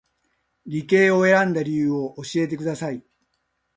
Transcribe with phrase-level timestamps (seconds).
[0.65, 3.03] 理系を選んだ理由を教えてください